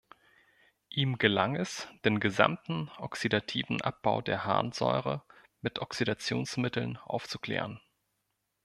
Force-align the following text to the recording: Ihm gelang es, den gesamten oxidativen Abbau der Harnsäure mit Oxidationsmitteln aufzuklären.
Ihm 0.89 1.19
gelang 1.19 1.55
es, 1.55 1.87
den 2.05 2.19
gesamten 2.19 2.89
oxidativen 2.97 3.81
Abbau 3.83 4.21
der 4.21 4.45
Harnsäure 4.45 5.21
mit 5.61 5.77
Oxidationsmitteln 5.77 6.97
aufzuklären. 6.97 7.79